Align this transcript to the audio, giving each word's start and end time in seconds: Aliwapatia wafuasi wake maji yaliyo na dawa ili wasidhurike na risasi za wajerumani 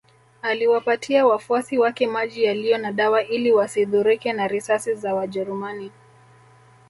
Aliwapatia 0.41 1.25
wafuasi 1.25 1.77
wake 1.77 2.07
maji 2.07 2.43
yaliyo 2.43 2.77
na 2.77 2.91
dawa 2.91 3.23
ili 3.23 3.51
wasidhurike 3.51 4.33
na 4.33 4.47
risasi 4.47 4.95
za 4.95 5.15
wajerumani 5.15 5.91